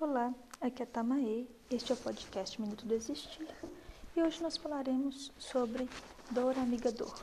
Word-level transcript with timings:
Olá, 0.00 0.34
aqui 0.62 0.82
é 0.82 0.86
Tamae, 0.86 1.46
este 1.70 1.92
é 1.92 1.94
o 1.94 1.98
podcast 1.98 2.58
Minuto 2.58 2.86
do 2.86 2.94
Existir 2.94 3.46
e 4.16 4.22
hoje 4.22 4.42
nós 4.42 4.56
falaremos 4.56 5.30
sobre 5.38 5.86
dor 6.30 6.56
amiga 6.56 6.90
dor. 6.90 7.14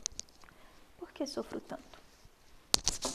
Por 0.96 1.10
que 1.10 1.26
sofro 1.26 1.60
tanto? 1.60 2.00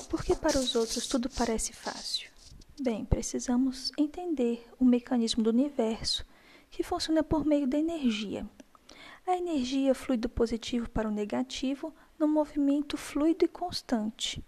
Porque 0.09 0.35
para 0.35 0.59
os 0.59 0.75
outros 0.75 1.07
tudo 1.07 1.29
parece 1.29 1.71
fácil. 1.71 2.29
Bem, 2.77 3.05
precisamos 3.05 3.89
entender 3.97 4.69
o 4.77 4.83
mecanismo 4.83 5.41
do 5.41 5.51
universo 5.51 6.25
que 6.69 6.83
funciona 6.83 7.23
por 7.23 7.45
meio 7.45 7.65
da 7.65 7.77
energia. 7.77 8.45
A 9.25 9.37
energia 9.37 9.95
flui 9.95 10.17
do 10.17 10.27
positivo 10.27 10.89
para 10.89 11.07
o 11.07 11.11
negativo 11.11 11.93
num 12.19 12.27
movimento 12.27 12.97
fluido 12.97 13.45
e 13.45 13.47
constante. 13.47 14.43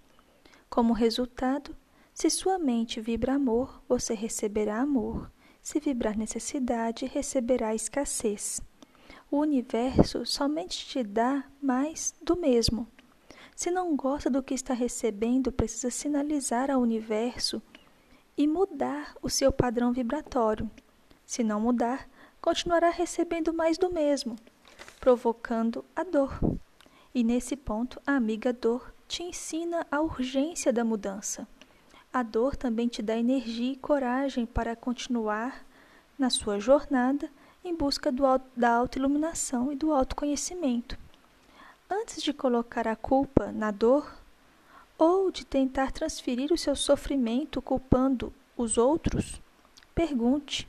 Como 0.70 0.91
resultado, 0.91 1.73
se 2.16 2.29
sua 2.29 2.57
mente 2.57 3.02
vibra 3.02 3.34
amor, 3.34 3.84
você 3.89 4.13
receberá 4.13 4.79
amor. 4.79 5.29
Se 5.61 5.81
vibrar 5.81 6.17
necessidade, 6.17 7.05
receberá 7.05 7.76
escassez. 7.76 8.62
O 9.30 9.39
universo 9.39 10.25
somente 10.25 10.86
te 10.88 11.03
dá 11.03 11.44
mais 11.62 12.16
do 12.22 12.38
mesmo. 12.38 12.88
Se 13.53 13.70
não 13.70 13.98
gosta 13.98 14.30
do 14.30 14.41
que 14.41 14.53
está 14.53 14.73
recebendo, 14.73 15.52
precisa 15.52 15.89
sinalizar 15.91 16.72
ao 16.72 16.80
universo 16.80 17.62
e 18.38 18.47
mudar 18.47 19.13
o 19.22 19.30
seu 19.30 19.52
padrão 19.52 19.91
vibratório. 19.91 20.72
Se 21.25 21.44
não 21.44 21.59
mudar, 21.59 22.08
continuará 22.39 22.91
recebendo 22.91 23.53
mais 23.53 23.77
do 23.77 23.91
mesmo, 23.91 24.38
provocando 25.02 25.84
a 25.94 26.05
dor. 26.05 26.39
E 27.13 27.25
nesse 27.25 27.58
ponto, 27.58 28.02
a 28.08 28.16
amiga 28.16 28.53
dor 28.53 28.94
te 29.05 29.22
ensina 29.22 29.86
a 29.91 30.00
urgência 30.00 30.72
da 30.72 30.86
mudança. 30.86 31.45
A 32.15 32.23
dor 32.23 32.55
também 32.55 32.87
te 32.87 33.01
dá 33.01 33.17
energia 33.17 33.73
e 33.73 33.75
coragem 33.75 34.45
para 34.45 34.73
continuar 34.73 35.65
na 36.17 36.29
sua 36.29 36.61
jornada 36.61 37.29
em 37.61 37.75
busca 37.75 38.09
do, 38.09 38.23
da 38.55 38.69
autoiluminação 38.69 39.69
e 39.69 39.75
do 39.75 39.91
autoconhecimento. 39.91 40.97
Antes 41.91 42.23
de 42.23 42.31
colocar 42.31 42.88
a 42.88 42.95
culpa 42.95 43.52
na 43.52 43.69
dor 43.69 44.17
ou 44.97 45.30
de 45.30 45.45
tentar 45.45 45.91
transferir 45.91 46.53
o 46.53 46.57
seu 46.57 46.73
sofrimento 46.73 47.61
culpando 47.61 48.31
os 48.55 48.77
outros, 48.77 49.41
pergunte, 49.94 50.66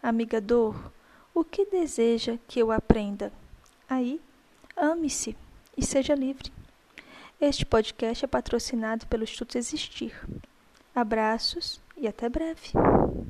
amiga 0.00 0.40
dor, 0.40 0.92
o 1.34 1.42
que 1.42 1.66
deseja 1.66 2.38
que 2.46 2.60
eu 2.60 2.70
aprenda? 2.70 3.32
Aí, 3.90 4.20
ame-se 4.76 5.36
e 5.76 5.84
seja 5.84 6.14
livre. 6.14 6.52
Este 7.40 7.66
podcast 7.66 8.24
é 8.24 8.28
patrocinado 8.28 9.08
pelo 9.08 9.24
Instituto 9.24 9.58
Existir. 9.58 10.14
Abraços 10.94 11.80
e 11.96 12.06
até 12.06 12.28
breve. 12.28 12.72